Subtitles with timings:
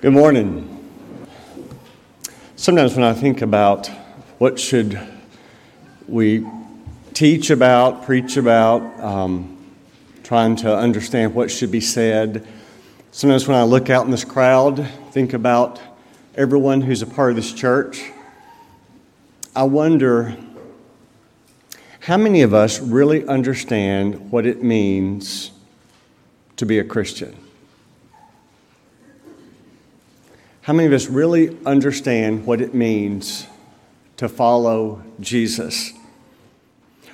[0.00, 0.78] Good morning.
[2.56, 3.88] Sometimes when I think about
[4.38, 4.98] what should
[6.08, 6.46] we
[7.12, 9.58] teach about, preach about, um,
[10.22, 12.48] trying to understand what should be said,
[13.10, 15.78] sometimes when I look out in this crowd, think about
[16.34, 18.10] everyone who's a part of this church,
[19.54, 20.34] I wonder
[22.00, 25.50] how many of us really understand what it means
[26.56, 27.36] to be a Christian?
[30.62, 33.46] How many of us really understand what it means
[34.18, 35.94] to follow Jesus?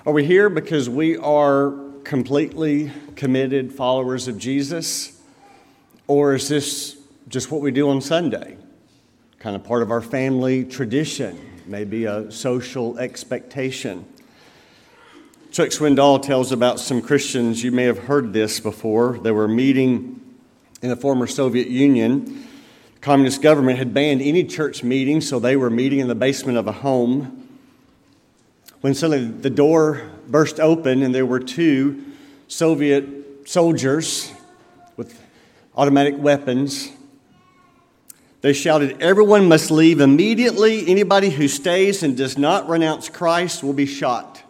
[0.04, 5.22] Are we here because we are completely committed followers of Jesus?
[6.08, 6.96] Or is this
[7.28, 8.56] just what we do on Sunday?
[9.38, 14.04] Kind of part of our family tradition, maybe a social expectation.
[15.52, 19.18] Chuck Swindoll tells about some Christians, you may have heard this before.
[19.18, 20.20] They were meeting
[20.82, 22.42] in the former Soviet Union
[23.06, 26.66] communist government had banned any church meeting, so they were meeting in the basement of
[26.66, 27.48] a home.
[28.80, 32.02] When suddenly the door burst open and there were two
[32.48, 34.32] Soviet soldiers
[34.96, 35.22] with
[35.76, 36.90] automatic weapons.
[38.40, 40.88] They shouted, Everyone must leave immediately.
[40.88, 44.42] Anybody who stays and does not renounce Christ will be shot.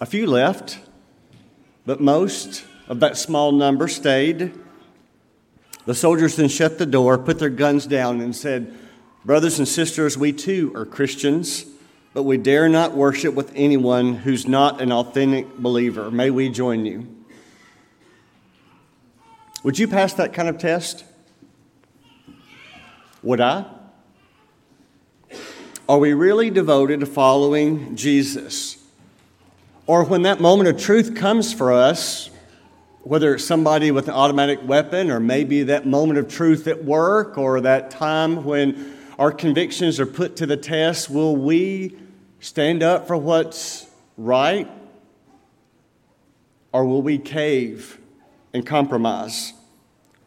[0.00, 0.78] A few left,
[1.84, 4.61] but most of that small number stayed.
[5.84, 8.76] The soldiers then shut the door, put their guns down, and said,
[9.24, 11.64] Brothers and sisters, we too are Christians,
[12.14, 16.10] but we dare not worship with anyone who's not an authentic believer.
[16.10, 17.06] May we join you?
[19.62, 21.04] Would you pass that kind of test?
[23.22, 23.64] Would I?
[25.88, 28.76] Are we really devoted to following Jesus?
[29.86, 32.30] Or when that moment of truth comes for us,
[33.02, 37.36] whether it's somebody with an automatic weapon, or maybe that moment of truth at work,
[37.36, 41.96] or that time when our convictions are put to the test, will we
[42.40, 44.70] stand up for what's right?
[46.72, 47.98] Or will we cave
[48.54, 49.52] and compromise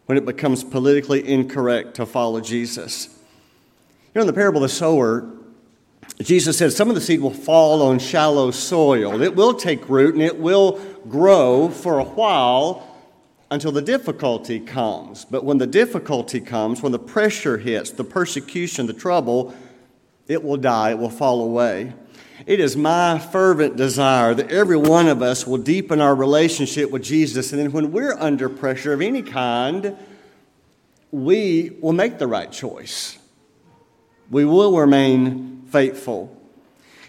[0.06, 3.08] when it becomes politically incorrect to follow Jesus?
[4.14, 5.30] You know, in the parable of the sower,
[6.22, 9.22] Jesus said some of the seed will fall on shallow soil.
[9.22, 12.96] It will take root and it will grow for a while
[13.52, 15.26] until the difficulty comes.
[15.26, 19.54] But when the difficulty comes, when the pressure hits, the persecution, the trouble,
[20.28, 21.94] it will die, it will fall away.
[22.46, 27.04] It is my fervent desire that every one of us will deepen our relationship with
[27.04, 27.52] Jesus.
[27.52, 29.98] And then when we're under pressure of any kind,
[31.12, 33.18] we will make the right choice.
[34.30, 36.34] We will remain faithful.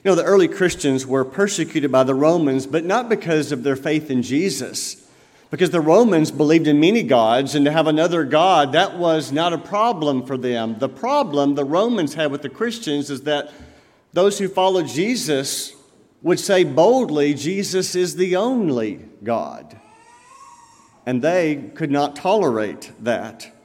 [0.03, 3.77] You know, the early Christians were persecuted by the Romans, but not because of their
[3.77, 5.09] faith in Jesus.
[5.53, 9.53] Because the Romans believed in many gods, and to have another God, that was not
[9.53, 10.81] a problem for them.
[10.81, 13.53] The problem the Romans had with the Christians is that
[14.12, 15.72] those who followed Jesus
[16.21, 19.78] would say boldly, Jesus is the only God.
[21.06, 23.56] And they could not tolerate that.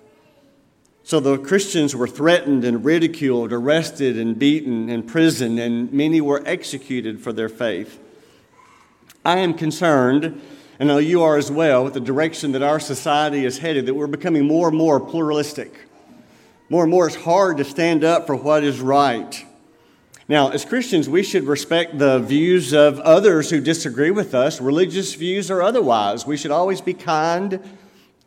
[1.04, 7.20] So the Christians were threatened and ridiculed, arrested and beaten, imprisoned, and many were executed
[7.20, 8.00] for their faith.
[9.26, 10.42] I am concerned,
[10.80, 13.88] and I know you are as well, with the direction that our society is headed,
[13.88, 15.74] that we're becoming more and more pluralistic.
[16.70, 19.46] More and more, it's hard to stand up for what is right.
[20.30, 25.14] Now, as Christians, we should respect the views of others who disagree with us, religious
[25.16, 26.26] views or otherwise.
[26.26, 27.60] We should always be kind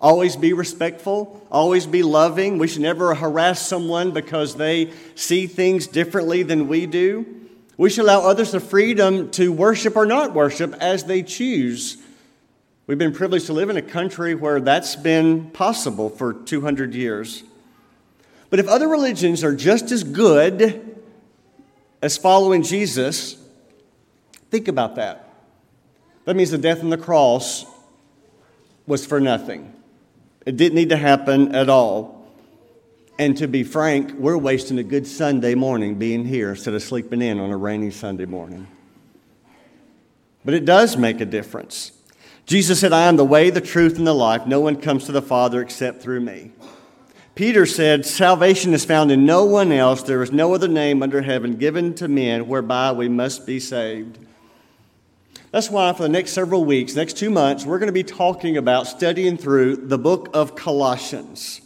[0.00, 2.58] Always be respectful, always be loving.
[2.58, 7.26] We should never harass someone because they see things differently than we do.
[7.76, 11.96] We should allow others the freedom to worship or not worship as they choose.
[12.86, 17.42] We've been privileged to live in a country where that's been possible for 200 years.
[18.50, 21.00] But if other religions are just as good
[22.02, 23.36] as following Jesus,
[24.50, 25.32] think about that.
[26.26, 27.64] That means the death on the cross
[28.86, 29.72] was for nothing.
[30.46, 32.26] It didn't need to happen at all.
[33.18, 37.22] And to be frank, we're wasting a good Sunday morning being here instead of sleeping
[37.22, 38.66] in on a rainy Sunday morning.
[40.44, 41.92] But it does make a difference.
[42.46, 44.46] Jesus said, I am the way, the truth, and the life.
[44.46, 46.50] No one comes to the Father except through me.
[47.34, 50.02] Peter said, Salvation is found in no one else.
[50.02, 54.18] There is no other name under heaven given to men whereby we must be saved.
[55.54, 58.56] That's why for the next several weeks, next two months, we're going to be talking
[58.56, 61.60] about studying through the book of Colossians.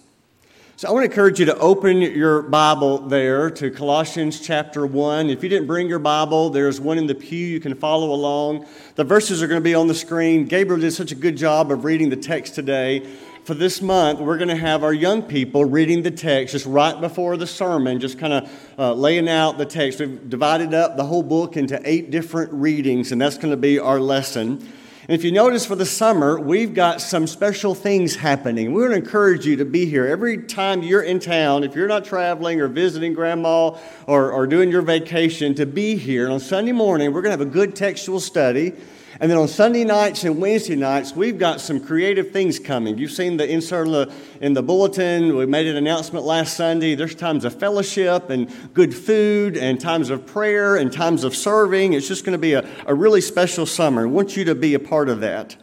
[0.77, 5.31] So I want to encourage you to open your Bible there to Colossians chapter 1.
[5.31, 7.47] If you didn't bring your Bible, there's one in the pew.
[7.47, 8.67] You can follow along.
[8.97, 10.45] The verses are going to be on the screen.
[10.45, 13.09] Gabriel did such a good job of reading the text today.
[13.49, 17.01] For this month, we're going to have our young people reading the text just right
[17.01, 20.01] before the sermon, just kind of uh, laying out the text.
[20.01, 23.79] We've divided up the whole book into eight different readings, and that's going to be
[23.79, 24.59] our lesson.
[24.59, 28.75] And if you notice for the summer, we've got some special things happening.
[28.75, 30.07] We want to encourage you to be here.
[30.07, 34.71] Every time you're in town, if you're not traveling or visiting grandma or, or doing
[34.71, 36.25] your vacation, to be here.
[36.25, 38.75] And on Sunday morning, we're going to have a good textual study.
[39.21, 42.99] And then on Sunday nights and Wednesday nights, we've got some creative things coming.
[42.99, 45.37] You've seen the insert in the, in the bulletin.
[45.37, 46.95] We made an announcement last Sunday.
[46.95, 51.95] There's times of fellowship and good food and times of prayer and times of serving.
[51.95, 54.03] It's just going to be a, a really special summer.
[54.03, 55.57] I want you to be a part of that.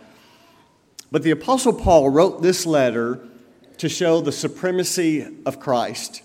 [1.10, 3.25] But the Apostle Paul wrote this letter
[3.78, 6.24] to show the supremacy of Christ.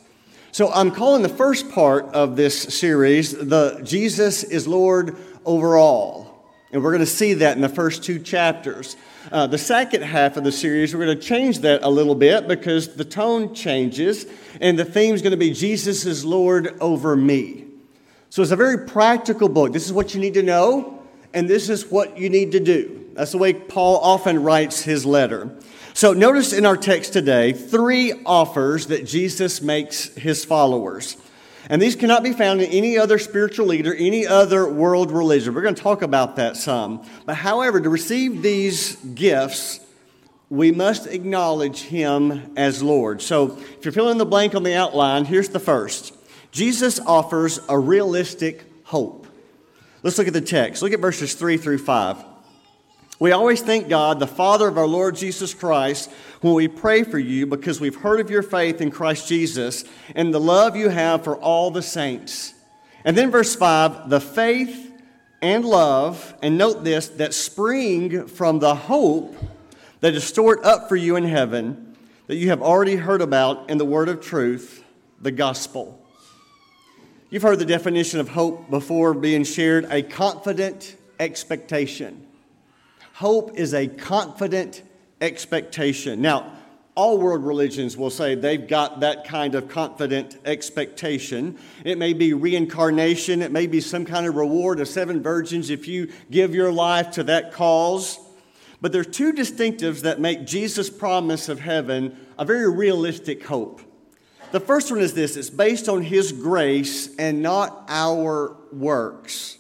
[0.51, 6.31] So I'm calling the first part of this series the Jesus is Lord over all.
[6.73, 8.97] And we're going to see that in the first two chapters.
[9.33, 12.47] Uh, the second half of the series, we're going to change that a little bit
[12.47, 14.25] because the tone changes,
[14.61, 17.65] and the theme is going to be Jesus is Lord over me.
[18.29, 19.73] So it's a very practical book.
[19.73, 21.03] This is what you need to know,
[21.35, 23.11] and this is what you need to do.
[23.15, 25.51] That's the way Paul often writes his letter.
[25.93, 31.17] So notice in our text today three offers that Jesus makes his followers.
[31.71, 35.55] And these cannot be found in any other spiritual leader, any other world religion.
[35.55, 37.07] We're going to talk about that some.
[37.27, 39.79] But however, to receive these gifts,
[40.49, 43.23] we must acknowledge him as Lord.
[43.23, 46.13] So if you're filling the blank on the outline, here's the first
[46.51, 49.29] Jesus offers a realistic hope.
[50.03, 50.83] Let's look at the text.
[50.83, 52.17] Look at verses 3 through 5.
[53.21, 57.19] We always thank God, the Father of our Lord Jesus Christ, when we pray for
[57.19, 59.85] you because we've heard of your faith in Christ Jesus
[60.15, 62.55] and the love you have for all the saints.
[63.05, 64.89] And then verse 5 the faith
[65.43, 69.35] and love, and note this, that spring from the hope
[70.01, 71.97] that is stored up for you in heaven
[72.27, 74.85] that you have already heard about in the word of truth,
[75.21, 76.01] the gospel.
[77.29, 82.27] You've heard the definition of hope before being shared a confident expectation.
[83.15, 84.83] Hope is a confident
[85.21, 86.21] expectation.
[86.21, 86.53] Now,
[86.95, 91.59] all world religions will say they've got that kind of confident expectation.
[91.85, 95.87] It may be reincarnation, it may be some kind of reward of seven virgins if
[95.87, 98.19] you give your life to that cause.
[98.81, 103.83] But there's two distinctives that make Jesus' promise of heaven a very realistic hope.
[104.53, 109.59] The first one is this it's based on His grace and not our works.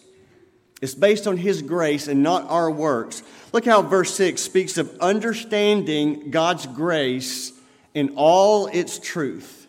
[0.81, 3.23] It's based on His grace and not our works.
[3.53, 7.53] Look how verse 6 speaks of understanding God's grace
[7.95, 9.67] in all its truth.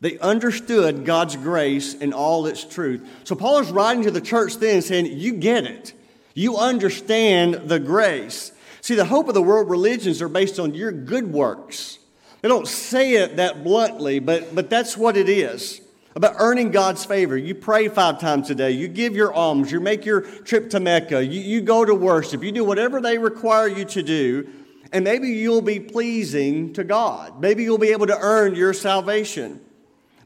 [0.00, 3.08] They understood God's grace in all its truth.
[3.24, 5.94] So Paul is writing to the church then saying, You get it.
[6.34, 8.52] You understand the grace.
[8.82, 11.98] See, the hope of the world religions are based on your good works.
[12.42, 15.80] They don't say it that bluntly, but, but that's what it is
[16.16, 17.36] about earning God's favor.
[17.36, 18.70] You pray five times a day.
[18.70, 19.70] You give your alms.
[19.70, 21.22] You make your trip to Mecca.
[21.22, 22.42] You, you go to worship.
[22.42, 24.48] You do whatever they require you to do.
[24.92, 27.38] And maybe you'll be pleasing to God.
[27.38, 29.60] Maybe you'll be able to earn your salvation.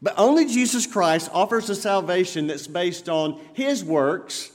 [0.00, 4.52] But only Jesus Christ offers a salvation that's based on His works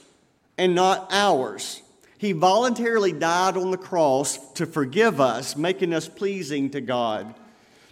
[0.57, 1.81] and not ours.
[2.17, 7.35] He voluntarily died on the cross to forgive us, making us pleasing to God.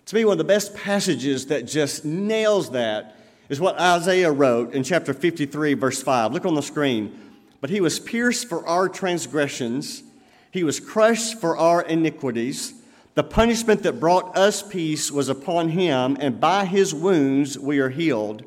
[0.05, 3.17] To me, one of the best passages that just nails that
[3.53, 6.33] is what Isaiah wrote in chapter 53, verse 5.
[6.33, 7.19] Look on the screen.
[7.61, 10.01] But he was pierced for our transgressions,
[10.49, 12.73] he was crushed for our iniquities.
[13.13, 17.89] The punishment that brought us peace was upon him, and by his wounds we are
[17.89, 18.43] healed.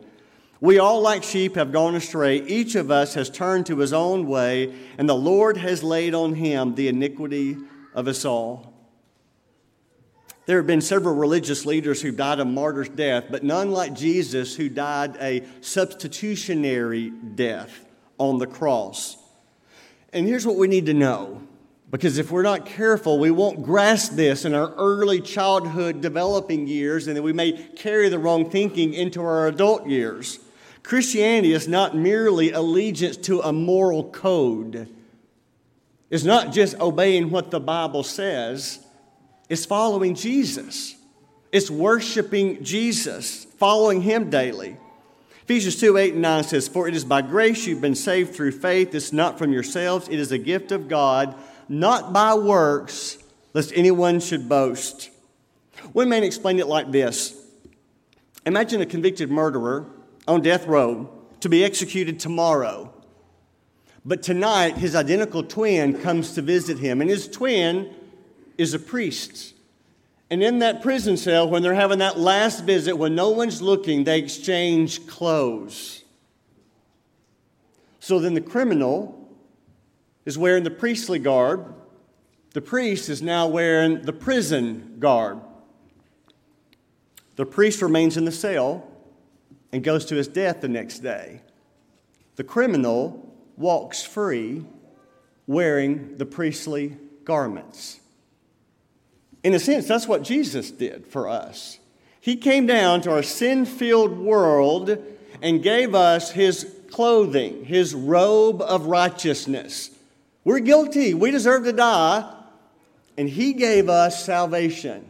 [0.60, 2.38] We all, like sheep, have gone astray.
[2.38, 6.34] Each of us has turned to his own way, and the Lord has laid on
[6.34, 7.56] him the iniquity
[7.94, 8.75] of us all.
[10.46, 14.54] There have been several religious leaders who died a martyr's death, but none like Jesus
[14.54, 17.84] who died a substitutionary death
[18.16, 19.16] on the cross.
[20.12, 21.42] And here's what we need to know
[21.90, 27.06] because if we're not careful, we won't grasp this in our early childhood developing years,
[27.06, 30.40] and then we may carry the wrong thinking into our adult years.
[30.82, 34.88] Christianity is not merely allegiance to a moral code,
[36.08, 38.85] it's not just obeying what the Bible says
[39.48, 40.96] it's following Jesus.
[41.52, 44.76] It's worshiping Jesus, following Him daily.
[45.42, 48.52] Ephesians 2 8 and 9 says, For it is by grace you've been saved through
[48.52, 48.94] faith.
[48.94, 51.36] It's not from yourselves, it is a gift of God,
[51.68, 53.18] not by works,
[53.54, 55.10] lest anyone should boast.
[55.92, 57.34] One man explained it like this
[58.44, 59.86] Imagine a convicted murderer
[60.26, 61.10] on death row
[61.40, 62.92] to be executed tomorrow.
[64.04, 67.94] But tonight, his identical twin comes to visit him, and his twin
[68.58, 69.54] is a priest.
[70.30, 74.04] And in that prison cell, when they're having that last visit, when no one's looking,
[74.04, 76.02] they exchange clothes.
[78.00, 79.28] So then the criminal
[80.24, 81.74] is wearing the priestly garb,
[82.52, 85.42] the priest is now wearing the prison garb.
[87.36, 88.88] The priest remains in the cell
[89.72, 91.42] and goes to his death the next day.
[92.36, 94.64] The criminal walks free
[95.46, 98.00] wearing the priestly garments.
[99.46, 101.78] In a sense, that's what Jesus did for us.
[102.20, 104.98] He came down to our sin filled world
[105.40, 109.90] and gave us his clothing, his robe of righteousness.
[110.42, 112.28] We're guilty, we deserve to die,
[113.16, 115.06] and he gave us salvation.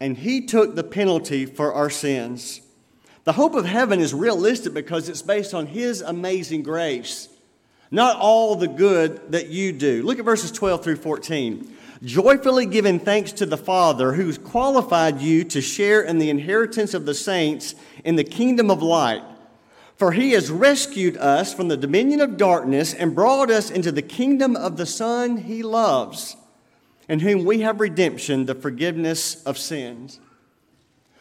[0.00, 2.62] And he took the penalty for our sins.
[3.22, 7.28] The hope of heaven is realistic because it's based on his amazing grace,
[7.92, 10.02] not all the good that you do.
[10.02, 11.71] Look at verses 12 through 14
[12.02, 17.06] joyfully giving thanks to the Father who's qualified you to share in the inheritance of
[17.06, 19.22] the saints in the kingdom of light.
[19.96, 24.02] For he has rescued us from the dominion of darkness and brought us into the
[24.02, 26.36] kingdom of the Son he loves
[27.08, 30.18] in whom we have redemption, the forgiveness of sins.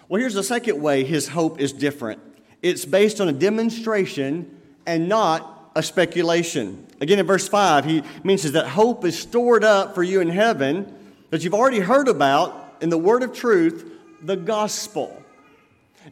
[0.07, 2.21] Well, here's the second way his hope is different
[2.61, 6.87] it's based on a demonstration and not a speculation.
[7.01, 10.95] Again, in verse 5, he mentions that hope is stored up for you in heaven
[11.31, 13.91] that you've already heard about in the word of truth,
[14.21, 15.21] the gospel.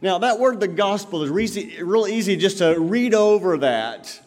[0.02, 4.20] Now, that word, the gospel, is real easy just to read over that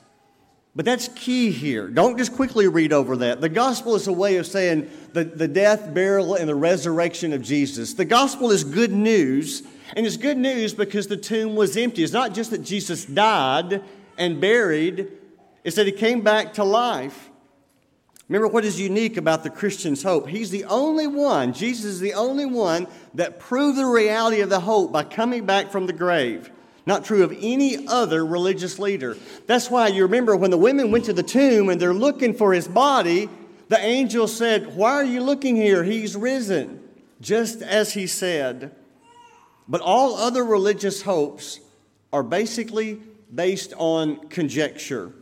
[0.75, 1.87] but that's key here.
[1.87, 3.41] Don't just quickly read over that.
[3.41, 7.43] The gospel is a way of saying the, the death, burial, and the resurrection of
[7.43, 7.93] Jesus.
[7.93, 9.61] The gospel is good news,
[9.95, 12.03] and it's good news because the tomb was empty.
[12.03, 13.83] It's not just that Jesus died
[14.17, 15.11] and buried,
[15.63, 17.29] it's that he came back to life.
[18.29, 20.27] Remember what is unique about the Christian's hope?
[20.27, 24.61] He's the only one, Jesus is the only one that proved the reality of the
[24.61, 26.49] hope by coming back from the grave.
[26.85, 29.15] Not true of any other religious leader.
[29.45, 32.53] That's why you remember when the women went to the tomb and they're looking for
[32.53, 33.29] his body,
[33.69, 35.83] the angel said, Why are you looking here?
[35.83, 36.81] He's risen,
[37.21, 38.75] just as he said.
[39.67, 41.61] But all other religious hopes
[42.11, 43.01] are basically
[43.33, 45.13] based on conjecture.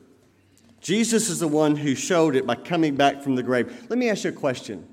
[0.81, 3.85] Jesus is the one who showed it by coming back from the grave.
[3.89, 4.87] Let me ask you a question.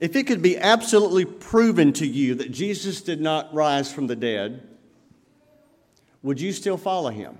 [0.00, 4.16] If it could be absolutely proven to you that Jesus did not rise from the
[4.16, 4.66] dead,
[6.22, 7.36] would you still follow him?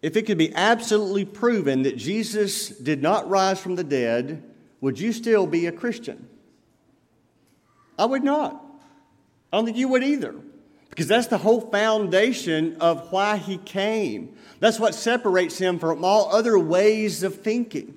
[0.00, 4.44] If it could be absolutely proven that Jesus did not rise from the dead,
[4.80, 6.28] would you still be a Christian?
[7.98, 8.64] I would not.
[9.52, 10.36] I don't think you would either.
[10.98, 14.34] Because that's the whole foundation of why he came.
[14.58, 17.94] That's what separates him from all other ways of thinking.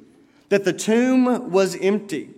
[0.49, 2.29] That the tomb was empty.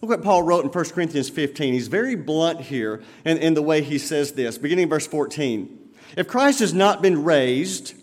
[0.00, 1.74] Look what Paul wrote in 1 Corinthians 15.
[1.74, 5.76] He's very blunt here in, in the way he says this, beginning verse 14.
[6.16, 7.94] If Christ has not been raised,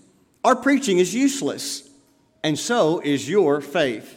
[0.43, 1.89] our preaching is useless,
[2.43, 4.16] and so is your faith.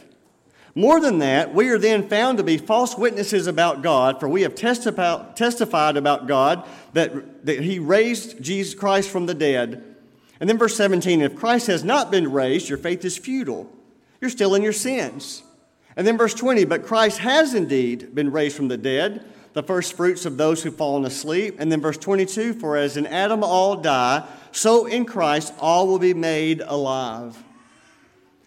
[0.73, 4.43] More than that, we are then found to be false witnesses about God, for we
[4.43, 9.83] have testified about God that, that He raised Jesus Christ from the dead.
[10.39, 13.69] And then verse 17 if Christ has not been raised, your faith is futile.
[14.21, 15.43] You're still in your sins.
[15.95, 19.97] And then verse 20, but Christ has indeed been raised from the dead, the first
[19.97, 21.57] fruits of those who've fallen asleep.
[21.59, 25.99] And then verse 22, for as in Adam all die, so in Christ all will
[25.99, 27.37] be made alive.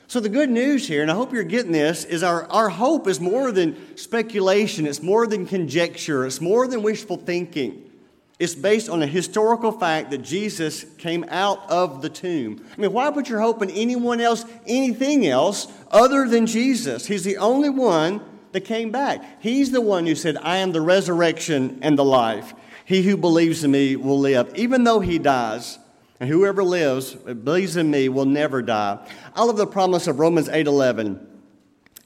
[0.06, 3.08] So the good news here, and I hope you're getting this, is our, our hope
[3.08, 7.90] is more than speculation, it's more than conjecture, it's more than wishful thinking.
[8.38, 12.64] It's based on a historical fact that Jesus came out of the tomb.
[12.76, 17.06] I mean, why put your hope in anyone else, anything else, other than Jesus?
[17.06, 18.20] He's the only one
[18.52, 19.40] that came back.
[19.40, 22.54] He's the one who said, I am the resurrection and the life.
[22.84, 25.78] He who believes in me will live, even though he dies.
[26.24, 28.98] And whoever lives, believes in me, will never die.
[29.36, 31.20] I love the promise of Romans 8 11.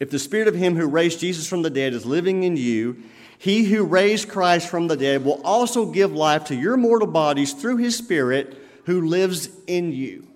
[0.00, 3.00] If the spirit of him who raised Jesus from the dead is living in you,
[3.38, 7.52] he who raised Christ from the dead will also give life to your mortal bodies
[7.52, 10.26] through his Spirit who lives in you.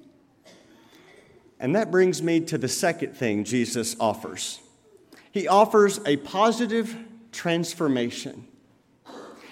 [1.58, 4.60] And that brings me to the second thing Jesus offers.
[5.32, 6.96] He offers a positive
[7.32, 8.46] transformation.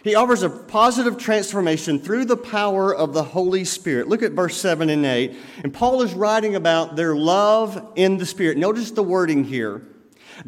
[0.02, 4.08] He offers a positive transformation through the power of the Holy Spirit.
[4.08, 5.36] Look at verse 7 and 8.
[5.62, 8.56] And Paul is writing about their love in the Spirit.
[8.56, 9.82] Notice the wording here.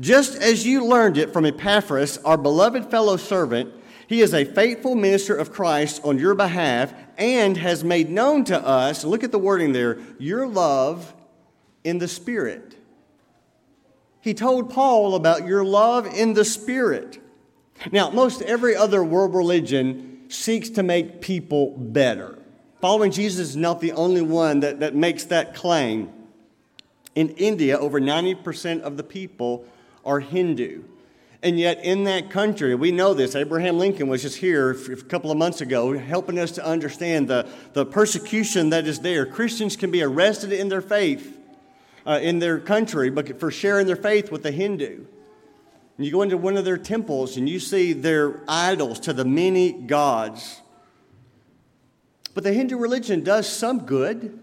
[0.01, 3.73] Just as you learned it from Epaphras, our beloved fellow servant,
[4.07, 8.59] he is a faithful minister of Christ on your behalf and has made known to
[8.59, 11.15] us, look at the wording there, your love
[11.85, 12.77] in the Spirit.
[14.21, 17.22] He told Paul about your love in the Spirit.
[17.91, 22.39] Now, most every other world religion seeks to make people better.
[22.81, 26.11] Following Jesus is not the only one that, that makes that claim.
[27.15, 29.67] In India, over 90% of the people
[30.05, 30.83] are Hindu.
[31.45, 33.35] And yet, in that country, we know this.
[33.35, 37.49] Abraham Lincoln was just here a couple of months ago helping us to understand the,
[37.73, 39.27] the persecution that is there.
[39.27, 41.39] Christians can be arrested in their faith
[42.07, 45.05] uh, in their country but for sharing their faith with the Hindu.
[45.97, 49.25] And you go into one of their temples and you see their idols to the
[49.25, 50.61] many gods.
[52.35, 54.39] But the Hindu religion does some good.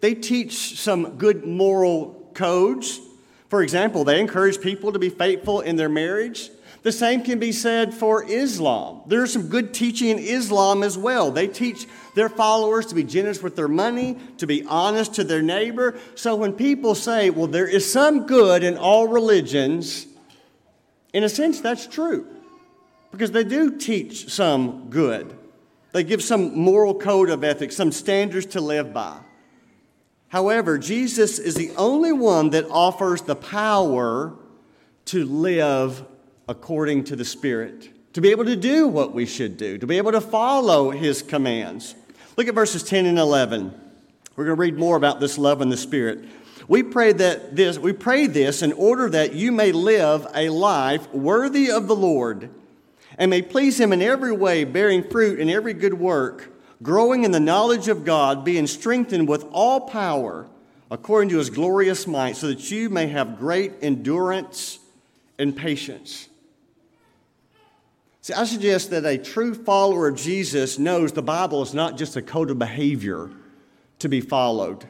[0.00, 3.00] They teach some good moral codes.
[3.48, 6.50] For example, they encourage people to be faithful in their marriage.
[6.82, 9.02] The same can be said for Islam.
[9.06, 11.30] There's some good teaching in Islam as well.
[11.30, 15.42] They teach their followers to be generous with their money, to be honest to their
[15.42, 15.98] neighbor.
[16.16, 20.06] So when people say, well, there is some good in all religions,
[21.12, 22.26] in a sense, that's true
[23.12, 25.36] because they do teach some good.
[25.92, 29.18] They give some moral code of ethics, some standards to live by.
[30.28, 34.32] However, Jesus is the only one that offers the power
[35.06, 36.02] to live
[36.48, 39.98] according to the Spirit, to be able to do what we should do, to be
[39.98, 41.94] able to follow His commands.
[42.38, 43.78] Look at verses 10 and 11.
[44.34, 46.24] We're going to read more about this love in the Spirit.
[46.68, 51.12] We pray that this, we pray this in order that you may live a life
[51.12, 52.50] worthy of the Lord
[53.18, 56.52] and may please Him in every way, bearing fruit in every good work
[56.82, 60.48] growing in the knowledge of God, being strengthened with all power
[60.90, 64.78] according to his glorious might, so that you may have great endurance
[65.38, 66.28] and patience.
[68.20, 72.16] See, I suggest that a true follower of Jesus knows the Bible is not just
[72.16, 73.30] a code of behavior
[74.00, 74.84] to be followed.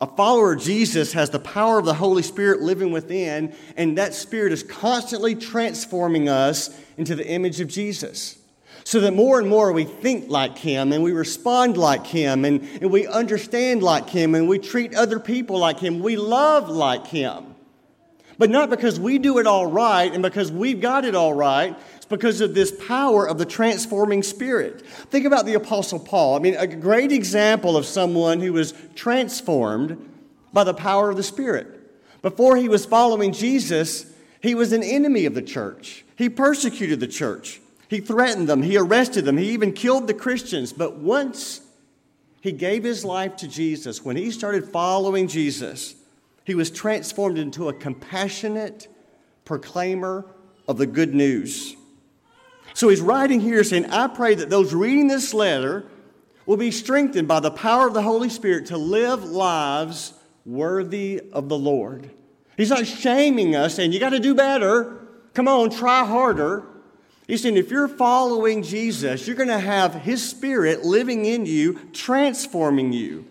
[0.00, 4.14] A follower of Jesus has the power of the Holy Spirit living within, and that
[4.14, 8.38] Spirit is constantly transforming us into the image of Jesus
[8.84, 12.62] so that more and more we think like Him and we respond like Him and,
[12.80, 16.00] and we understand like Him and we treat other people like Him.
[16.00, 17.47] We love like Him.
[18.38, 21.76] But not because we do it all right and because we've got it all right.
[21.96, 24.86] It's because of this power of the transforming Spirit.
[24.86, 26.36] Think about the Apostle Paul.
[26.36, 30.08] I mean, a great example of someone who was transformed
[30.52, 31.74] by the power of the Spirit.
[32.22, 34.06] Before he was following Jesus,
[34.40, 37.60] he was an enemy of the church, he persecuted the church.
[37.88, 40.74] He threatened them, he arrested them, he even killed the Christians.
[40.74, 41.62] But once
[42.42, 45.94] he gave his life to Jesus, when he started following Jesus,
[46.48, 48.88] he was transformed into a compassionate
[49.44, 50.24] proclaimer
[50.66, 51.76] of the good news.
[52.74, 55.84] So he's writing here saying, I pray that those reading this letter
[56.46, 60.14] will be strengthened by the power of the Holy Spirit to live lives
[60.46, 62.10] worthy of the Lord.
[62.56, 65.06] He's not shaming us saying, You got to do better.
[65.34, 66.64] Come on, try harder.
[67.26, 71.78] He's saying if you're following Jesus, you're going to have His Spirit living in you,
[71.92, 73.26] transforming you.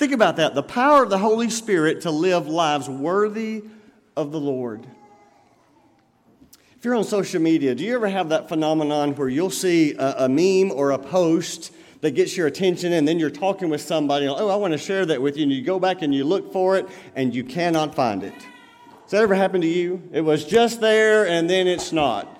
[0.00, 3.64] Think about that the power of the Holy Spirit to live lives worthy
[4.16, 4.86] of the Lord.
[6.78, 10.24] If you're on social media, do you ever have that phenomenon where you'll see a,
[10.24, 14.26] a meme or a post that gets your attention and then you're talking with somebody,
[14.26, 16.50] oh, I want to share that with you, and you go back and you look
[16.50, 18.32] for it and you cannot find it?
[19.02, 20.02] Has that ever happened to you?
[20.14, 22.39] It was just there and then it's not.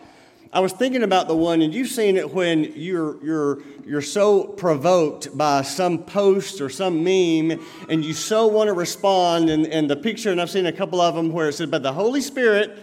[0.52, 4.42] I was thinking about the one, and you've seen it when you're, you're, you're so
[4.42, 9.48] provoked by some post or some meme, and you so want to respond.
[9.48, 11.84] And, and the picture, and I've seen a couple of them where it said, But
[11.84, 12.76] the Holy Spirit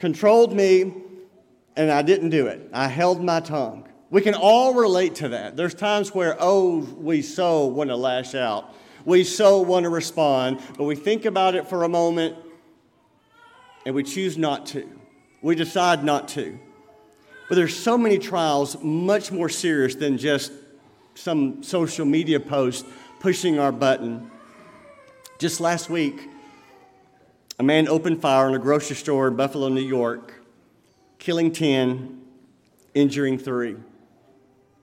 [0.00, 0.92] controlled me,
[1.76, 2.68] and I didn't do it.
[2.72, 3.88] I held my tongue.
[4.10, 5.56] We can all relate to that.
[5.56, 8.74] There's times where, oh, we so want to lash out.
[9.04, 12.36] We so want to respond, but we think about it for a moment
[13.86, 14.88] and we choose not to
[15.44, 16.58] we decide not to.
[17.50, 20.50] But there's so many trials much more serious than just
[21.14, 22.86] some social media post
[23.20, 24.30] pushing our button.
[25.38, 26.30] Just last week,
[27.58, 30.32] a man opened fire in a grocery store in Buffalo, New York,
[31.18, 32.22] killing 10,
[32.94, 33.76] injuring 3.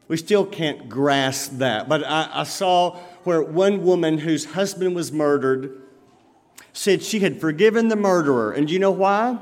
[0.10, 1.90] We still can't grasp that.
[1.90, 5.82] But I, I saw where one woman whose husband was murdered
[6.72, 8.52] said she had forgiven the murderer.
[8.52, 9.40] And do you know why?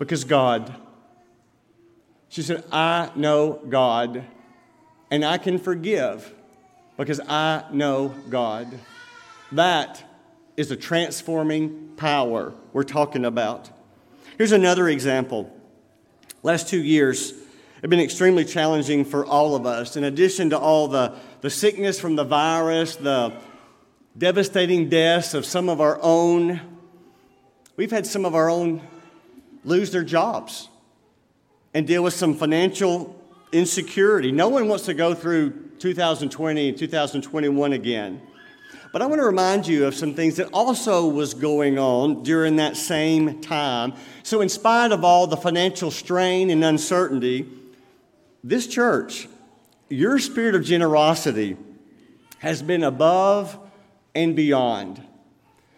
[0.00, 0.74] Because God.
[2.30, 4.24] She said, I know God,
[5.10, 6.32] and I can forgive
[6.96, 8.78] because I know God.
[9.52, 10.02] That
[10.56, 13.68] is the transforming power we're talking about.
[14.38, 15.54] Here's another example.
[16.42, 17.34] Last two years
[17.82, 19.96] have been extremely challenging for all of us.
[19.96, 23.34] In addition to all the, the sickness from the virus, the
[24.16, 26.60] devastating deaths of some of our own,
[27.76, 28.80] we've had some of our own
[29.64, 30.68] lose their jobs
[31.74, 33.16] and deal with some financial
[33.52, 34.32] insecurity.
[34.32, 38.20] No one wants to go through 2020 and 2021 again.
[38.92, 42.56] But I want to remind you of some things that also was going on during
[42.56, 43.92] that same time.
[44.24, 47.46] So in spite of all the financial strain and uncertainty,
[48.42, 49.28] this church,
[49.88, 51.56] your spirit of generosity
[52.38, 53.58] has been above
[54.14, 55.00] and beyond.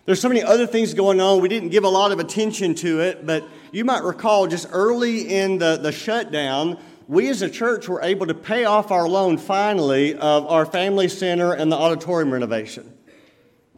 [0.05, 1.41] There's so many other things going on.
[1.41, 5.33] We didn't give a lot of attention to it, but you might recall just early
[5.33, 9.39] in the, the shutdown, we as a church were able to pay off our loan
[9.39, 12.93] finally of our family center and the auditorium renovation.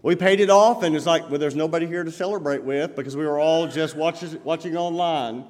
[0.01, 3.17] We paid it off, and it's like, well, there's nobody here to celebrate with because
[3.17, 5.45] we were all just watching, watching online.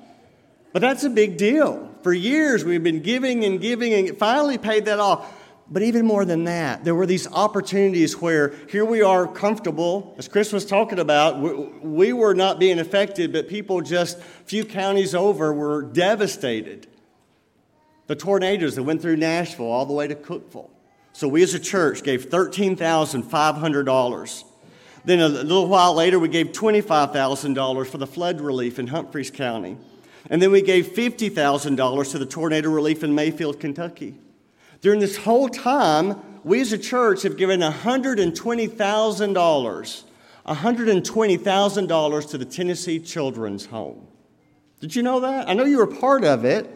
[0.73, 1.89] But that's a big deal.
[2.03, 5.33] For years, we've been giving and giving and finally paid that off.
[5.71, 10.29] But even more than that, there were these opportunities where here we are comfortable, as
[10.29, 14.67] Chris was talking about, we, we were not being affected, but people just a few
[14.67, 16.87] counties over were devastated.
[18.09, 20.69] The tornadoes that went through Nashville all the way to Cookeville.
[21.15, 24.45] So we as a church gave $13,500.
[25.07, 29.77] Then a little while later, we gave $25,000 for the flood relief in Humphreys County.
[30.29, 34.17] And then we gave $50,000 to the tornado relief in Mayfield, Kentucky.
[34.85, 40.03] During this whole time, we as a church have given $120,000,
[40.47, 44.07] $120,000 to the Tennessee Children's Home.
[44.81, 45.49] Did you know that?
[45.49, 46.69] I know you were part of it.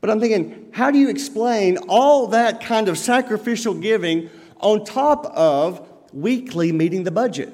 [0.00, 5.26] But I'm thinking, how do you explain all that kind of sacrificial giving on top
[5.26, 7.52] of weekly meeting the budget?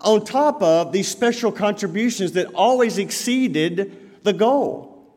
[0.00, 5.14] On top of these special contributions that always exceeded the goal?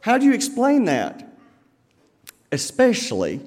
[0.00, 1.31] How do you explain that?
[2.52, 3.40] Especially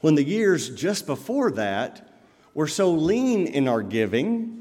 [0.00, 2.08] when the years just before that
[2.54, 4.56] were so lean in our giving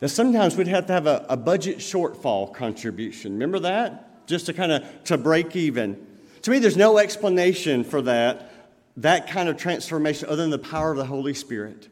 [0.00, 3.32] that sometimes we'd have to have a, a budget shortfall contribution.
[3.32, 4.26] Remember that?
[4.26, 6.06] Just to kind of to break even.
[6.42, 8.52] To me, there's no explanation for that,
[8.98, 11.88] that kind of transformation other than the power of the Holy Spirit.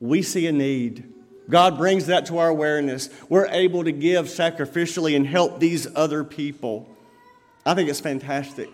[0.00, 1.12] We see a need.
[1.50, 3.08] God brings that to our awareness.
[3.28, 6.88] We're able to give sacrificially and help these other people.
[7.64, 8.68] I think it's fantastic.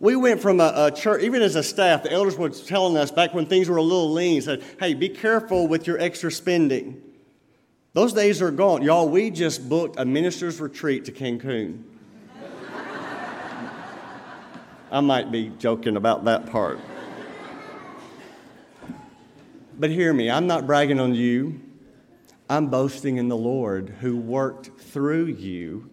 [0.00, 3.10] We went from a, a, church, even as a staff, the elders were telling us
[3.10, 7.02] back when things were a little lean, said, hey, be careful with your extra spending.
[7.92, 8.82] Those days are gone.
[8.82, 11.82] Y'all, we just booked a minister's retreat to Cancun.
[14.90, 16.80] I might be joking about that part.
[19.78, 21.60] But hear me, I'm not bragging on you.
[22.48, 25.90] I'm boasting in the Lord who worked through you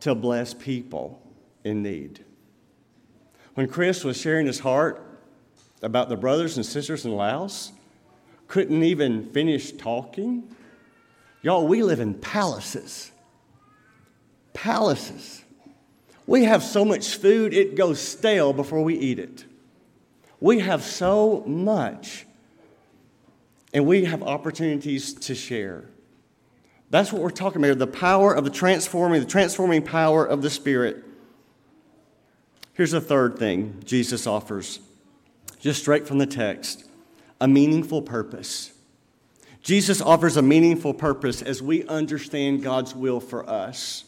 [0.00, 1.22] to bless people
[1.64, 2.25] in need.
[3.56, 5.02] When Chris was sharing his heart
[5.80, 7.72] about the brothers and sisters in Laos,
[8.48, 10.54] couldn't even finish talking.
[11.40, 13.10] Y'all, we live in palaces.
[14.52, 15.42] Palaces.
[16.26, 19.46] We have so much food, it goes stale before we eat it.
[20.38, 22.26] We have so much,
[23.72, 25.88] and we have opportunities to share.
[26.90, 30.50] That's what we're talking about the power of the transforming, the transforming power of the
[30.50, 31.05] Spirit.
[32.76, 34.80] Here's the third thing Jesus offers,
[35.58, 36.84] just straight from the text
[37.40, 38.72] a meaningful purpose.
[39.62, 44.04] Jesus offers a meaningful purpose as we understand God's will for us.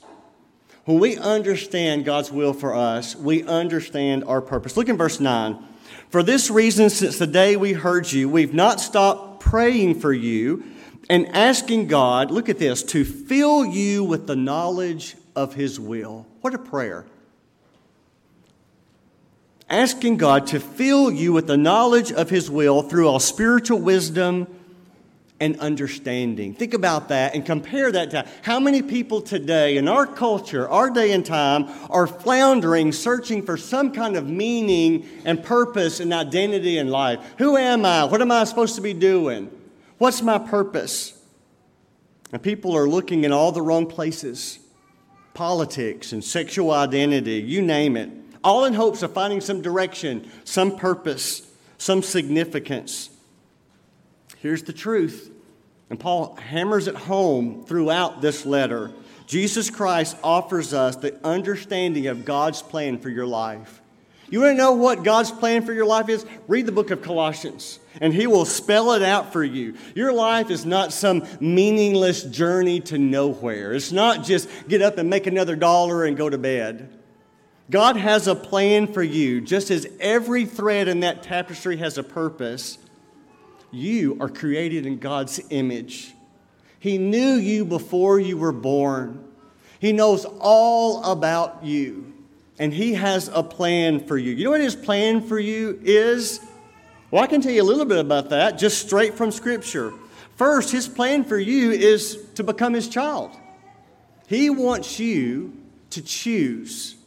[0.85, 4.77] When we understand God's will for us, we understand our purpose.
[4.77, 5.59] Look in verse 9.
[6.11, 10.63] For this reason, since the day we heard you, we've not stopped praying for you
[11.11, 16.27] and asking God, look at this, to fill you with the knowledge of His will.
[16.41, 17.05] What a prayer.
[19.71, 24.47] Asking God to fill you with the knowledge of His will through all spiritual wisdom
[25.41, 26.55] and understanding.
[26.55, 30.91] Think about that and compare that to how many people today in our culture, our
[30.91, 36.79] day and time, are floundering, searching for some kind of meaning and purpose and identity
[36.79, 37.21] in life.
[37.39, 38.05] Who am I?
[38.05, 39.51] What am I supposed to be doing?
[39.99, 41.15] What's my purpose?
[42.33, 44.61] And people are looking in all the wrong places
[45.35, 48.11] politics and sexual identity, you name it,
[48.43, 51.43] all in hopes of finding some direction, some purpose,
[51.79, 53.11] some significance.
[54.39, 55.31] Here's the truth.
[55.91, 58.91] And Paul hammers it home throughout this letter.
[59.27, 63.81] Jesus Christ offers us the understanding of God's plan for your life.
[64.31, 66.27] You want to know what God's plan for your life is?
[66.49, 69.75] Read the book of Colossians, and He will spell it out for you.
[69.95, 73.73] Your life is not some meaningless journey to nowhere.
[73.73, 76.98] It's not just get up and make another dollar and go to bed.
[77.71, 82.03] God has a plan for you, just as every thread in that tapestry has a
[82.03, 82.79] purpose.
[83.71, 86.15] You are created in God's image.
[86.81, 89.29] He knew you before you were born.
[89.81, 92.13] He knows all about you,
[92.59, 94.33] and He has a plan for you.
[94.33, 96.41] You know what His plan for you is?
[97.11, 99.93] Well, I can tell you a little bit about that just straight from Scripture.
[100.37, 103.37] First, His plan for you is to become His child.
[104.27, 105.55] He wants you
[105.91, 106.98] to choose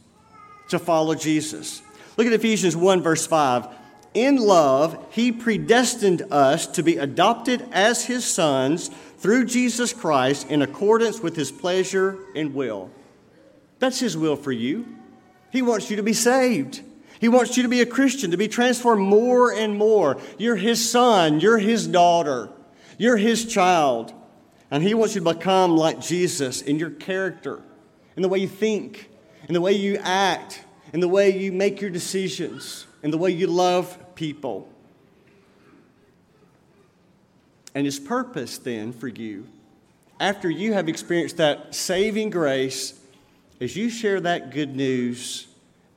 [0.72, 1.80] to follow Jesus.
[2.16, 3.68] Look at Ephesians 1, verse 5.
[4.14, 10.60] In love, he predestined us to be adopted as his sons through Jesus Christ in
[10.60, 12.90] accordance with his pleasure and will.
[13.78, 14.86] That's his will for you.
[15.50, 16.82] He wants you to be saved.
[17.20, 20.18] He wants you to be a Christian, to be transformed more and more.
[20.38, 22.50] You're his son, you're his daughter,
[22.98, 24.12] you're his child.
[24.70, 27.62] And he wants you to become like Jesus in your character,
[28.16, 29.08] in the way you think,
[29.48, 33.30] in the way you act, and the way you make your decisions, and the way
[33.30, 34.68] you love people.
[37.74, 39.46] And His purpose then for you,
[40.20, 42.98] after you have experienced that saving grace,
[43.58, 45.46] is you share that good news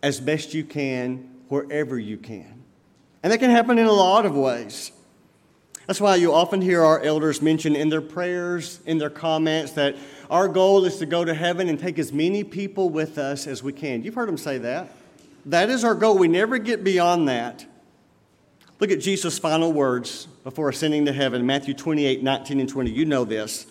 [0.01, 2.63] as best you can wherever you can.
[3.23, 4.91] And that can happen in a lot of ways.
[5.87, 9.95] That's why you often hear our elders mention in their prayers, in their comments, that
[10.29, 13.61] our goal is to go to heaven and take as many people with us as
[13.61, 14.03] we can.
[14.03, 14.89] You've heard them say that.
[15.45, 16.17] That is our goal.
[16.17, 17.65] We never get beyond that.
[18.79, 22.89] Look at Jesus' final words before ascending to heaven Matthew 28 19 and 20.
[22.89, 23.67] You know this.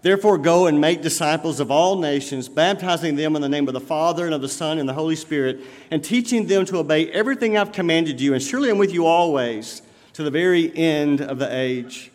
[0.00, 3.80] Therefore, go and make disciples of all nations, baptizing them in the name of the
[3.80, 7.56] Father and of the Son and the Holy Spirit, and teaching them to obey everything
[7.56, 8.32] I've commanded you.
[8.32, 9.82] And surely I'm with you always
[10.18, 12.10] to the very end of the age.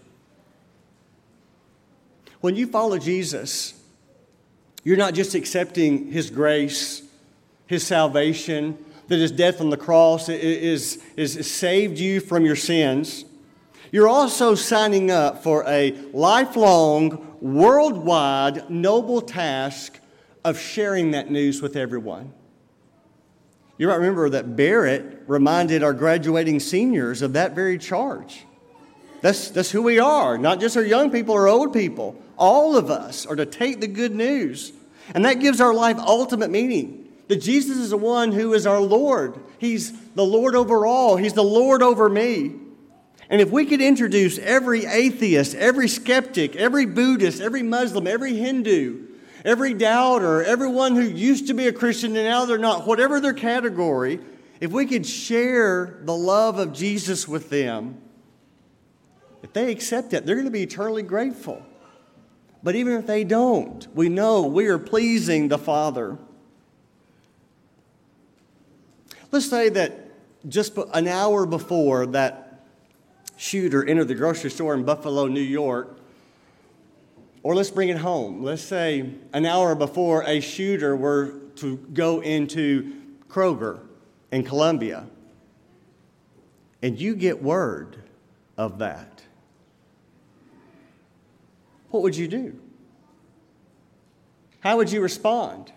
[2.42, 3.76] When you follow Jesus,
[4.84, 7.02] you're not just accepting His grace,
[7.66, 13.24] His salvation, that His death on the cross is, is, saved you from your sins.
[13.90, 19.98] You're also signing up for a lifelong, worldwide, noble task
[20.44, 22.34] of sharing that news with everyone.
[23.78, 28.46] You might remember that Barrett reminded our graduating seniors of that very charge.
[29.22, 32.22] That's, that's who we are, not just our young people or old people.
[32.38, 34.74] All of us are to take the good news.
[35.16, 37.12] And that gives our life ultimate meaning.
[37.30, 39.40] That Jesus is the one who is our Lord.
[39.58, 42.56] He's the Lord over all, He's the Lord over me.
[43.30, 49.08] And if we could introduce every atheist, every skeptic, every Buddhist, every Muslim, every Hindu,
[49.44, 53.34] every doubter, everyone who used to be a Christian and now they're not, whatever their
[53.34, 54.20] category,
[54.60, 57.98] if we could share the love of Jesus with them,
[59.42, 61.62] if they accept it, they're going to be eternally grateful.
[62.64, 66.18] But even if they don't, we know we are pleasing the Father.
[69.32, 70.12] Let's say that
[70.48, 72.66] just an hour before that
[73.36, 75.98] shooter entered the grocery store in Buffalo, New York,
[77.44, 78.42] or let's bring it home.
[78.42, 82.94] Let's say an hour before a shooter were to go into
[83.30, 83.80] Kroger
[84.32, 85.06] in Columbia,
[86.82, 88.02] and you get word
[88.58, 89.22] of that.
[91.90, 92.60] What would you do?
[94.62, 95.72] How would you respond?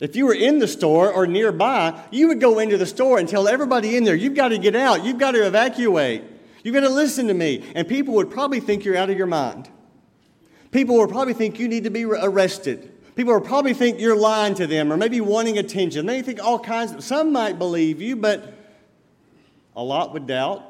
[0.00, 3.28] If you were in the store or nearby, you would go into the store and
[3.28, 6.22] tell everybody in there, you've got to get out, you've got to evacuate,
[6.62, 7.64] you've got to listen to me.
[7.74, 9.68] And people would probably think you're out of your mind.
[10.74, 12.90] People will probably think you need to be arrested.
[13.14, 16.04] People will probably think you're lying to them or maybe wanting attention.
[16.04, 18.52] They think all kinds of, some might believe you, but
[19.76, 20.64] a lot would doubt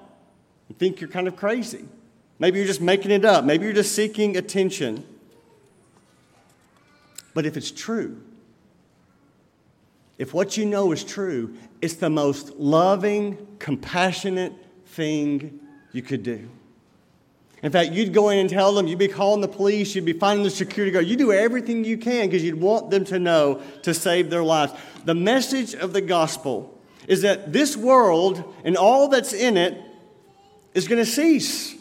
[0.68, 1.86] and think you're kind of crazy.
[2.38, 3.46] Maybe you're just making it up.
[3.46, 5.06] Maybe you're just seeking attention.
[7.32, 8.20] But if it's true,
[10.18, 14.52] if what you know is true, it's the most loving, compassionate
[14.84, 15.60] thing
[15.92, 16.50] you could do.
[17.64, 20.12] In fact, you'd go in and tell them, you'd be calling the police, you'd be
[20.12, 21.06] finding the security guard.
[21.06, 24.74] You do everything you can because you'd want them to know to save their lives.
[25.06, 29.80] The message of the gospel is that this world and all that's in it
[30.74, 31.74] is going to cease.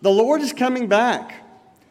[0.00, 1.42] The Lord is coming back.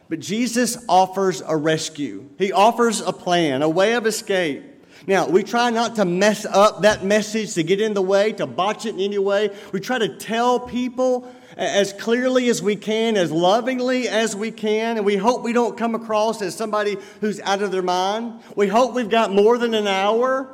[0.08, 2.28] But Jesus offers a rescue.
[2.38, 4.62] He offers a plan, a way of escape.
[5.06, 8.46] Now, we try not to mess up that message, to get in the way, to
[8.46, 9.50] botch it in any way.
[9.72, 14.98] We try to tell people as clearly as we can, as lovingly as we can,
[14.98, 18.40] and we hope we don't come across as somebody who's out of their mind.
[18.54, 20.48] We hope we've got more than an hour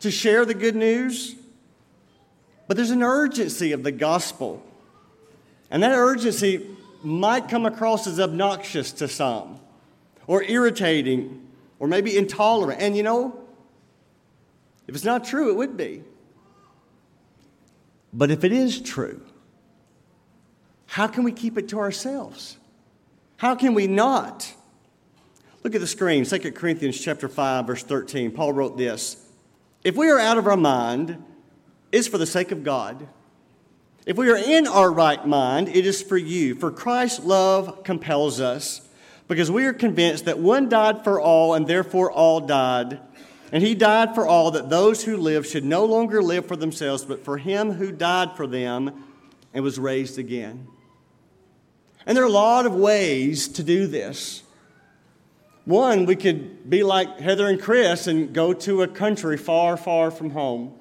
[0.00, 1.34] to share the good news.
[2.68, 4.62] But there's an urgency of the gospel.
[5.70, 6.66] And that urgency
[7.02, 9.60] might come across as obnoxious to some,
[10.26, 11.46] or irritating,
[11.78, 12.80] or maybe intolerant.
[12.82, 13.42] And you know,
[14.86, 16.02] if it's not true, it would be.
[18.12, 19.22] But if it is true,
[20.94, 22.56] how can we keep it to ourselves?
[23.36, 24.54] How can we not?
[25.64, 28.30] Look at the screen, 2 Corinthians chapter 5, verse 13.
[28.30, 29.16] Paul wrote this
[29.82, 31.20] If we are out of our mind,
[31.90, 33.08] it's for the sake of God.
[34.06, 36.54] If we are in our right mind, it is for you.
[36.54, 38.80] For Christ's love compels us,
[39.26, 43.00] because we are convinced that one died for all, and therefore all died.
[43.50, 47.04] And he died for all, that those who live should no longer live for themselves,
[47.04, 48.92] but for him who died for them
[49.52, 50.68] and was raised again.
[52.06, 54.42] And there are a lot of ways to do this.
[55.64, 60.10] One, we could be like Heather and Chris and go to a country far, far
[60.10, 60.74] from home.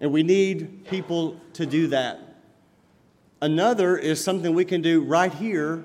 [0.00, 2.20] And we need people to do that.
[3.40, 5.84] Another is something we can do right here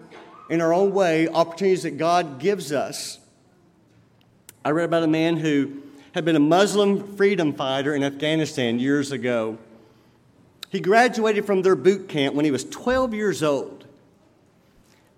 [0.50, 3.20] in our own way, opportunities that God gives us.
[4.66, 5.82] I read about a man who
[6.14, 9.58] had been a Muslim freedom fighter in Afghanistan years ago.
[10.70, 13.81] He graduated from their boot camp when he was 12 years old.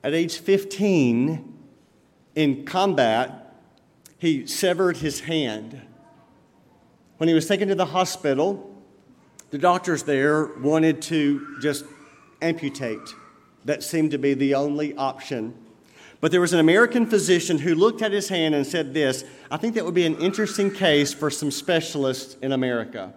[0.04, 1.54] At age 15,
[2.36, 3.56] in combat,
[4.18, 5.82] he severed his hand.
[7.18, 8.70] When he was taken to the hospital,
[9.52, 11.86] the doctors there wanted to just
[12.42, 13.00] amputate.
[13.66, 15.54] That seemed to be the only option.
[16.20, 19.58] But there was an American physician who looked at his hand and said this I
[19.58, 23.14] think that would be an interesting case for some specialists in America.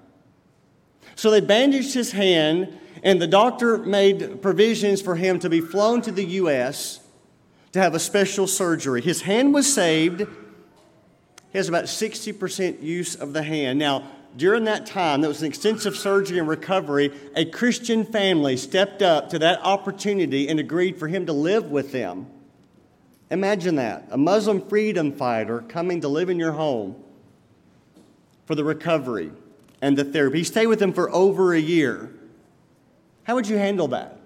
[1.14, 6.02] So they bandaged his hand, and the doctor made provisions for him to be flown
[6.02, 6.98] to the U.S.
[7.70, 9.00] to have a special surgery.
[9.00, 10.26] His hand was saved.
[11.52, 13.78] He has about 60% use of the hand.
[13.78, 19.02] Now, during that time, that was an extensive surgery and recovery, a Christian family stepped
[19.02, 22.26] up to that opportunity and agreed for him to live with them.
[23.30, 26.96] Imagine that a Muslim freedom fighter coming to live in your home
[28.46, 29.30] for the recovery
[29.80, 30.38] and the therapy.
[30.38, 32.10] He stayed with them for over a year.
[33.26, 34.20] How would you handle that?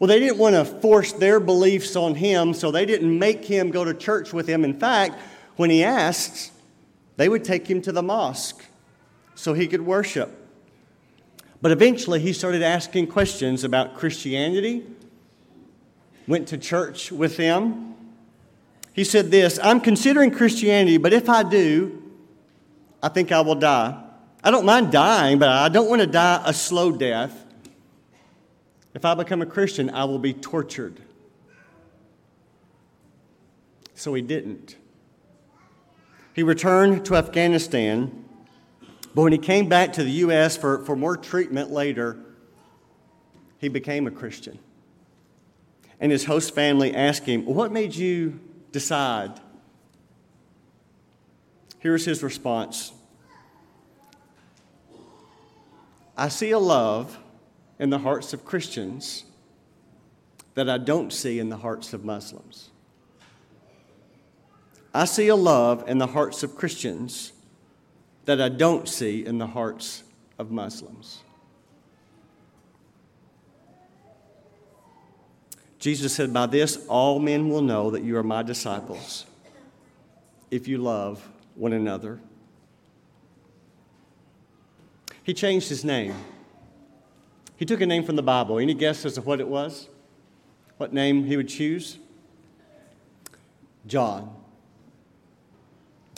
[0.00, 3.70] Well, they didn't want to force their beliefs on him, so they didn't make him
[3.70, 4.64] go to church with him.
[4.64, 5.14] In fact,
[5.56, 6.52] when he asked,
[7.18, 8.64] they would take him to the mosque
[9.34, 10.30] so he could worship.
[11.60, 14.84] But eventually, he started asking questions about Christianity,
[16.26, 17.94] went to church with them.
[18.94, 22.02] He said this I'm considering Christianity, but if I do,
[23.02, 24.02] I think I will die.
[24.42, 27.45] I don't mind dying, but I don't want to die a slow death.
[28.96, 31.00] If I become a Christian, I will be tortured.
[33.94, 34.74] So he didn't.
[36.34, 38.24] He returned to Afghanistan
[39.16, 40.58] but when he came back to the U.S.
[40.58, 42.18] for, for more treatment later,
[43.56, 44.58] he became a Christian.
[45.98, 48.38] And his host family asked him, What made you
[48.72, 49.40] decide?
[51.78, 52.92] Here's his response
[56.14, 57.18] I see a love
[57.78, 59.24] in the hearts of Christians
[60.54, 62.70] that I don't see in the hearts of Muslims.
[64.94, 67.32] I see a love in the hearts of Christians
[68.24, 70.02] that I don't see in the hearts
[70.38, 71.22] of Muslims.
[75.78, 79.26] Jesus said, By this all men will know that you are my disciples
[80.50, 82.18] if you love one another.
[85.22, 86.14] He changed his name.
[87.56, 88.58] He took a name from the Bible.
[88.58, 89.88] Any guess as to what it was?
[90.76, 91.98] What name he would choose?
[93.86, 94.34] John.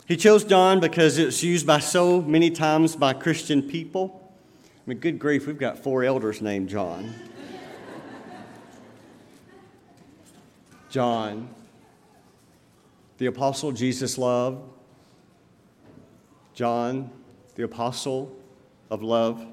[0.05, 4.33] He chose John because it's used by so many times by Christian people.
[4.65, 7.13] I mean, good grief, we've got four elders named John.
[10.89, 11.53] John,
[13.19, 14.67] the apostle Jesus loved.
[16.55, 17.11] John,
[17.53, 18.35] the apostle
[18.89, 19.45] of love.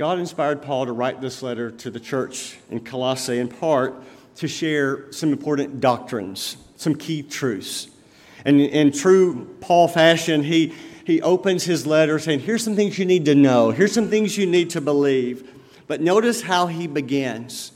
[0.00, 4.02] God inspired Paul to write this letter to the church in Colossae in part
[4.36, 7.86] to share some important doctrines some key truths.
[8.46, 10.72] And in true Paul fashion, he,
[11.04, 14.38] he opens his letter saying, Here's some things you need to know, here's some things
[14.38, 15.46] you need to believe.
[15.86, 17.70] But notice how he begins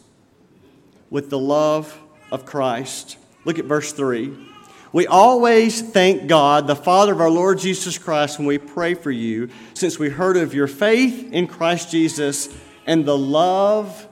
[1.10, 1.94] with the love
[2.32, 3.18] of Christ.
[3.44, 4.53] Look at verse 3.
[4.94, 9.10] We always thank God, the Father of our Lord Jesus Christ, when we pray for
[9.10, 12.48] you, since we heard of your faith in Christ Jesus
[12.86, 14.06] and the love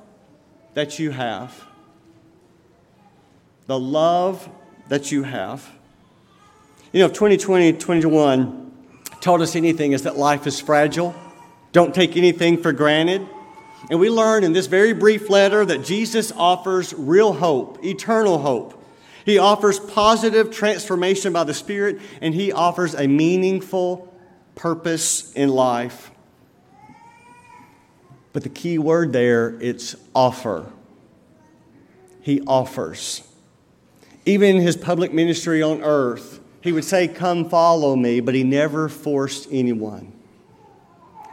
[0.74, 1.68] that you have.
[3.68, 4.48] The love
[4.88, 5.70] that you have.
[6.92, 8.72] You know, if 2020, 21
[9.20, 11.14] taught us anything, is that life is fragile.
[11.70, 13.24] Don't take anything for granted.
[13.88, 18.81] And we learn in this very brief letter that Jesus offers real hope, eternal hope.
[19.24, 24.12] He offers positive transformation by the Spirit, and He offers a meaningful
[24.54, 26.10] purpose in life.
[28.32, 30.70] But the key word there, it's offer.
[32.20, 33.22] He offers.
[34.24, 38.44] Even in his public ministry on earth, he would say, Come follow me, but he
[38.44, 40.12] never forced anyone.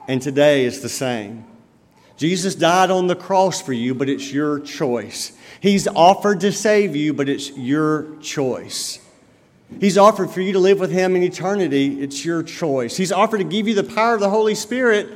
[0.07, 1.45] And today it's the same.
[2.19, 5.31] Jesus died on the cross for you, but it's your choice.
[5.61, 8.99] He's offered to save you, but it's your choice.
[9.79, 12.01] He's offered for you to live with Him in eternity.
[12.01, 12.97] It's your choice.
[12.97, 15.07] He's offered to give you the power of the Holy Spirit,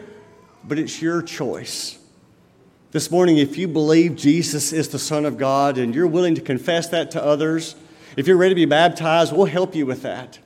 [0.64, 2.00] but it's your choice.
[2.92, 6.42] This morning, if you believe Jesus is the Son of God and you're willing to
[6.42, 7.76] confess that to others,
[8.16, 10.40] if you're ready to be baptized, we'll help you with that.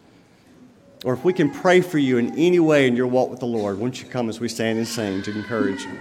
[1.05, 3.45] Or if we can pray for you in any way in your walk with the
[3.45, 5.99] Lord, won't you come as we stand and sing to encourage you?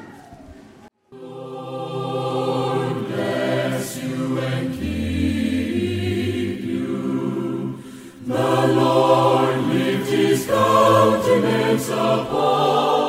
[8.36, 13.05] The Lord lift his countenance upon